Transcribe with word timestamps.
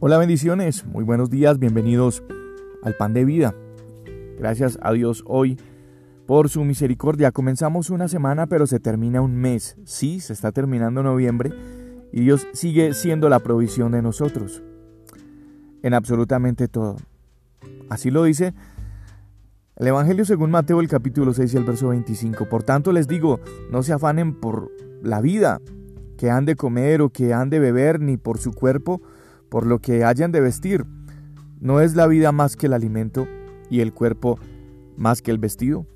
Hola 0.00 0.16
bendiciones, 0.16 0.86
muy 0.86 1.02
buenos 1.02 1.28
días, 1.28 1.58
bienvenidos 1.58 2.22
al 2.84 2.94
pan 2.94 3.14
de 3.14 3.24
vida. 3.24 3.56
Gracias 4.38 4.78
a 4.80 4.92
Dios 4.92 5.24
hoy 5.26 5.58
por 6.24 6.48
su 6.48 6.62
misericordia. 6.62 7.32
Comenzamos 7.32 7.90
una 7.90 8.06
semana 8.06 8.46
pero 8.46 8.68
se 8.68 8.78
termina 8.78 9.20
un 9.22 9.34
mes. 9.34 9.76
Sí, 9.84 10.20
se 10.20 10.34
está 10.34 10.52
terminando 10.52 11.02
noviembre 11.02 11.50
y 12.12 12.20
Dios 12.20 12.46
sigue 12.52 12.94
siendo 12.94 13.28
la 13.28 13.40
provisión 13.40 13.90
de 13.90 14.00
nosotros 14.00 14.62
en 15.82 15.94
absolutamente 15.94 16.68
todo. 16.68 16.94
Así 17.88 18.12
lo 18.12 18.22
dice 18.22 18.54
el 19.74 19.88
Evangelio 19.88 20.24
según 20.24 20.52
Mateo 20.52 20.78
el 20.78 20.86
capítulo 20.86 21.34
6 21.34 21.54
y 21.54 21.56
el 21.56 21.64
verso 21.64 21.88
25. 21.88 22.48
Por 22.48 22.62
tanto 22.62 22.92
les 22.92 23.08
digo, 23.08 23.40
no 23.72 23.82
se 23.82 23.92
afanen 23.92 24.38
por 24.38 24.70
la 25.02 25.20
vida 25.20 25.60
que 26.16 26.30
han 26.30 26.44
de 26.44 26.54
comer 26.54 27.02
o 27.02 27.10
que 27.10 27.34
han 27.34 27.50
de 27.50 27.58
beber, 27.58 28.00
ni 28.00 28.16
por 28.16 28.38
su 28.38 28.52
cuerpo, 28.52 29.02
por 29.48 29.66
lo 29.66 29.80
que 29.80 30.04
hayan 30.04 30.32
de 30.32 30.40
vestir. 30.40 30.84
¿No 31.60 31.80
es 31.80 31.96
la 31.96 32.06
vida 32.06 32.32
más 32.32 32.56
que 32.56 32.66
el 32.66 32.72
alimento 32.72 33.26
y 33.70 33.80
el 33.80 33.92
cuerpo 33.92 34.38
más 34.96 35.22
que 35.22 35.30
el 35.30 35.38
vestido? 35.38 35.86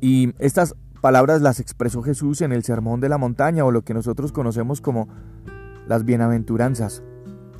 Y 0.00 0.34
estas 0.38 0.74
palabras 1.00 1.40
las 1.40 1.60
expresó 1.60 2.02
Jesús 2.02 2.40
en 2.40 2.52
el 2.52 2.64
Sermón 2.64 3.00
de 3.00 3.08
la 3.08 3.18
Montaña 3.18 3.64
o 3.64 3.70
lo 3.70 3.82
que 3.82 3.94
nosotros 3.94 4.32
conocemos 4.32 4.80
como 4.80 5.08
las 5.86 6.04
bienaventuranzas. 6.04 7.02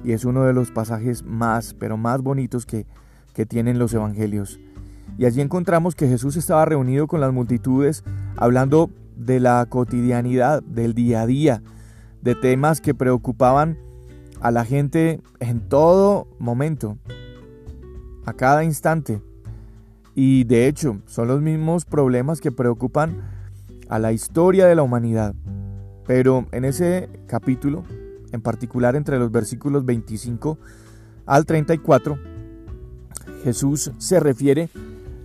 Y 0.04 0.12
es 0.12 0.24
uno 0.24 0.44
de 0.44 0.52
los 0.52 0.70
pasajes 0.70 1.24
más, 1.24 1.74
pero 1.74 1.96
más 1.96 2.22
bonitos 2.22 2.66
que, 2.66 2.86
que 3.34 3.46
tienen 3.46 3.78
los 3.78 3.94
evangelios. 3.94 4.60
Y 5.18 5.24
allí 5.24 5.40
encontramos 5.40 5.94
que 5.94 6.08
Jesús 6.08 6.36
estaba 6.36 6.64
reunido 6.64 7.06
con 7.06 7.20
las 7.20 7.32
multitudes 7.32 8.04
hablando 8.36 8.90
de 9.16 9.40
la 9.40 9.64
cotidianidad, 9.66 10.62
del 10.62 10.94
día 10.94 11.22
a 11.22 11.26
día, 11.26 11.62
de 12.20 12.34
temas 12.34 12.80
que 12.80 12.94
preocupaban 12.94 13.78
a 14.40 14.50
la 14.50 14.64
gente 14.64 15.20
en 15.40 15.60
todo 15.68 16.26
momento, 16.38 16.98
a 18.24 18.32
cada 18.32 18.64
instante. 18.64 19.22
Y 20.14 20.44
de 20.44 20.66
hecho, 20.66 21.00
son 21.06 21.28
los 21.28 21.40
mismos 21.40 21.84
problemas 21.84 22.40
que 22.40 22.52
preocupan 22.52 23.22
a 23.88 23.98
la 23.98 24.12
historia 24.12 24.66
de 24.66 24.74
la 24.74 24.82
humanidad. 24.82 25.34
Pero 26.06 26.46
en 26.52 26.64
ese 26.64 27.08
capítulo, 27.26 27.84
en 28.32 28.40
particular 28.40 28.96
entre 28.96 29.18
los 29.18 29.30
versículos 29.30 29.84
25 29.84 30.58
al 31.26 31.44
34, 31.44 32.18
Jesús 33.42 33.92
se 33.98 34.20
refiere 34.20 34.70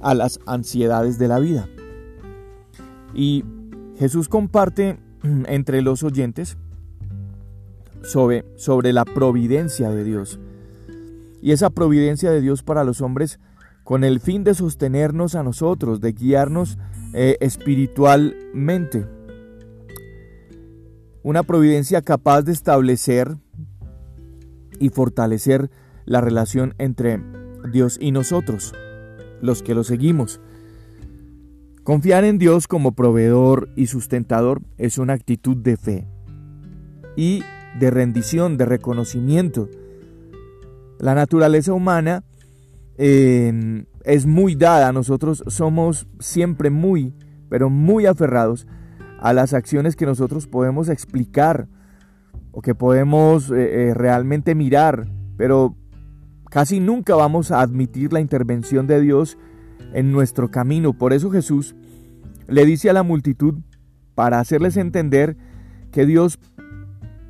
a 0.01 0.13
las 0.13 0.39
ansiedades 0.45 1.17
de 1.17 1.27
la 1.27 1.39
vida. 1.39 1.67
Y 3.13 3.43
Jesús 3.97 4.27
comparte 4.29 4.99
entre 5.23 5.81
los 5.81 6.03
oyentes 6.03 6.57
sobre, 8.03 8.45
sobre 8.55 8.93
la 8.93 9.05
providencia 9.05 9.89
de 9.89 10.03
Dios. 10.03 10.39
Y 11.41 11.51
esa 11.51 11.69
providencia 11.69 12.31
de 12.31 12.41
Dios 12.41 12.63
para 12.63 12.83
los 12.83 13.01
hombres 13.01 13.39
con 13.83 14.03
el 14.03 14.19
fin 14.19 14.43
de 14.43 14.53
sostenernos 14.53 15.35
a 15.35 15.43
nosotros, 15.43 16.01
de 16.01 16.13
guiarnos 16.13 16.77
eh, 17.13 17.37
espiritualmente. 17.41 19.07
Una 21.23 21.43
providencia 21.43 22.01
capaz 22.01 22.43
de 22.43 22.51
establecer 22.51 23.37
y 24.79 24.89
fortalecer 24.89 25.69
la 26.05 26.21
relación 26.21 26.73
entre 26.77 27.21
Dios 27.71 27.97
y 27.99 28.11
nosotros, 28.11 28.73
los 29.41 29.61
que 29.61 29.75
lo 29.75 29.83
seguimos. 29.83 30.39
Confiar 31.83 32.23
en 32.23 32.37
Dios 32.37 32.67
como 32.67 32.93
proveedor 32.93 33.69
y 33.75 33.87
sustentador 33.87 34.61
es 34.77 34.97
una 34.97 35.13
actitud 35.13 35.57
de 35.57 35.77
fe 35.77 36.07
y 37.15 37.43
de 37.79 37.89
rendición, 37.91 38.57
de 38.57 38.65
reconocimiento. 38.65 39.69
La 40.99 41.15
naturaleza 41.15 41.73
humana 41.73 42.23
em, 42.97 43.85
es 44.03 44.25
muy 44.25 44.55
dada, 44.55 44.91
nosotros 44.91 45.43
somos 45.47 46.07
siempre 46.19 46.69
muy, 46.69 47.13
pero 47.49 47.69
muy 47.69 48.05
aferrados 48.05 48.67
a 49.19 49.33
las 49.33 49.53
acciones 49.53 49.95
que 49.95 50.05
nosotros 50.05 50.47
podemos 50.47 50.89
explicar 50.89 51.67
o 52.51 52.61
que 52.61 52.75
podemos 52.75 53.49
eh, 53.51 53.89
eh, 53.89 53.93
realmente 53.93 54.55
mirar, 54.55 55.07
pero 55.37 55.75
casi 56.49 56.79
nunca 56.79 57.15
vamos 57.15 57.51
a 57.51 57.61
admitir 57.61 58.13
la 58.13 58.19
intervención 58.19 58.87
de 58.87 58.99
Dios 58.99 59.37
en 59.93 60.11
nuestro 60.11 60.51
camino. 60.51 60.93
Por 60.93 61.13
eso 61.13 61.31
Jesús 61.31 61.75
le 62.47 62.65
dice 62.65 62.89
a 62.89 62.93
la 62.93 63.03
multitud, 63.03 63.55
para 64.15 64.39
hacerles 64.39 64.77
entender 64.77 65.37
que 65.91 66.05
Dios 66.05 66.37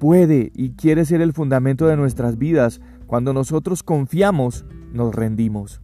puede 0.02 0.52
y 0.56 0.72
quiere 0.72 1.06
ser 1.06 1.22
el 1.22 1.32
fundamento 1.32 1.86
de 1.86 1.96
nuestras 1.96 2.40
vidas. 2.40 2.82
Cuando 3.06 3.34
nosotros 3.34 3.84
confiamos, 3.84 4.66
nos 4.92 5.14
rendimos. 5.14 5.80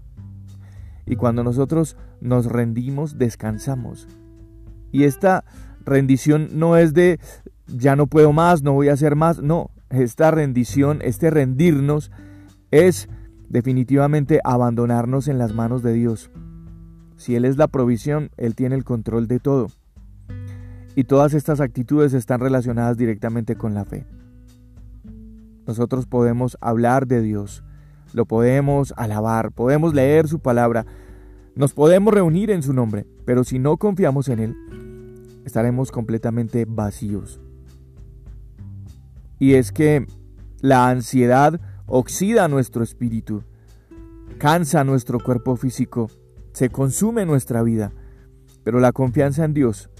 Y 1.06 1.18
cuando 1.18 1.44
nosotros 1.44 1.98
nos 2.20 2.48
rendimos, 2.48 3.20
descansamos. 3.20 4.08
Y 4.92 5.04
esta 5.04 5.46
rendición 5.86 6.50
no 6.54 6.78
es 6.78 6.96
de 6.96 7.20
ya 7.68 7.96
no 7.96 8.08
puedo 8.08 8.34
más, 8.34 8.64
no 8.64 8.74
voy 8.74 8.90
a 8.90 8.94
hacer 8.94 9.16
más. 9.16 9.40
No, 9.40 9.70
esta 9.92 10.32
rendición, 10.32 10.98
este 11.04 11.30
rendirnos, 11.30 12.10
es 12.72 13.10
definitivamente 13.50 14.40
abandonarnos 14.44 15.28
en 15.28 15.38
las 15.38 15.54
manos 15.54 15.84
de 15.84 15.94
Dios. 15.94 16.32
Si 17.18 17.36
Él 17.36 17.46
es 17.46 17.58
la 17.58 17.68
provisión, 17.68 18.32
Él 18.36 18.56
tiene 18.56 18.74
el 18.74 18.84
control 18.84 19.28
de 19.28 19.40
todo. 19.40 19.68
Y 20.98 21.04
todas 21.04 21.36
estas 21.36 21.62
actitudes 21.62 22.16
están 22.16 22.40
relacionadas 22.40 22.98
directamente 22.98 23.56
con 23.56 23.76
la 23.76 23.86
fe. 23.86 24.08
Nosotros 25.68 26.08
podemos 26.08 26.58
hablar 26.60 27.06
de 27.06 27.22
Dios, 27.22 27.64
lo 28.14 28.26
podemos 28.26 28.96
alabar, 28.98 29.52
podemos 29.52 29.94
leer 29.94 30.28
su 30.28 30.40
palabra, 30.40 30.88
nos 31.54 31.74
podemos 31.74 32.12
reunir 32.12 32.50
en 32.50 32.64
su 32.64 32.74
nombre, 32.74 33.06
pero 33.26 33.44
si 33.44 33.60
no 33.60 33.78
confiamos 33.78 34.28
en 34.28 34.40
Él, 34.40 34.56
estaremos 35.46 35.92
completamente 35.92 36.66
vacíos. 36.68 37.40
Y 39.38 39.54
es 39.54 39.72
que 39.72 40.08
la 40.62 40.90
ansiedad 40.90 41.62
oxida 41.86 42.48
nuestro 42.48 42.82
espíritu, 42.82 43.44
cansa 44.40 44.84
nuestro 44.84 45.20
cuerpo 45.20 45.58
físico, 45.58 46.10
se 46.54 46.72
consume 46.72 47.28
nuestra 47.28 47.62
vida, 47.62 47.92
pero 48.64 48.80
la 48.80 48.94
confianza 48.94 49.46
en 49.46 49.54
Dios 49.54 49.92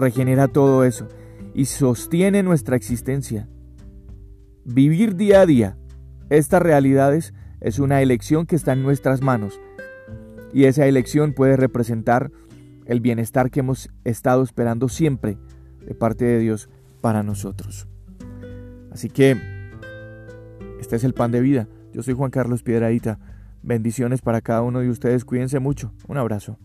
regenera 0.00 0.48
todo 0.48 0.84
eso 0.84 1.08
y 1.54 1.66
sostiene 1.66 2.42
nuestra 2.42 2.76
existencia. 2.76 3.48
Vivir 4.64 5.16
día 5.16 5.42
a 5.42 5.46
día 5.46 5.76
estas 6.30 6.62
realidades 6.62 7.34
es 7.60 7.78
una 7.78 8.02
elección 8.02 8.46
que 8.46 8.56
está 8.56 8.72
en 8.72 8.82
nuestras 8.82 9.20
manos 9.20 9.60
y 10.52 10.64
esa 10.64 10.86
elección 10.86 11.32
puede 11.32 11.56
representar 11.56 12.30
el 12.86 13.00
bienestar 13.00 13.50
que 13.50 13.60
hemos 13.60 13.90
estado 14.04 14.42
esperando 14.42 14.88
siempre 14.88 15.38
de 15.86 15.94
parte 15.94 16.24
de 16.24 16.38
Dios 16.38 16.68
para 17.00 17.22
nosotros. 17.22 17.88
Así 18.90 19.08
que 19.08 19.36
este 20.80 20.96
es 20.96 21.04
el 21.04 21.14
pan 21.14 21.30
de 21.30 21.40
vida. 21.40 21.68
Yo 21.92 22.02
soy 22.02 22.14
Juan 22.14 22.30
Carlos 22.30 22.62
Piedradita. 22.62 23.18
Bendiciones 23.62 24.22
para 24.22 24.40
cada 24.40 24.62
uno 24.62 24.80
de 24.80 24.88
ustedes. 24.88 25.24
Cuídense 25.24 25.58
mucho. 25.58 25.92
Un 26.08 26.16
abrazo. 26.16 26.58